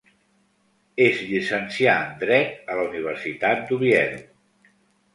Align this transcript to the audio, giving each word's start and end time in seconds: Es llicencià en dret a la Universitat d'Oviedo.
Es 1.07 1.21
llicencià 1.33 1.95
en 2.07 2.17
dret 2.25 2.75
a 2.77 2.81
la 2.83 2.89
Universitat 2.91 3.65
d'Oviedo. 3.71 4.23